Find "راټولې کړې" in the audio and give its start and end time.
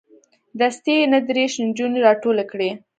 2.07-2.69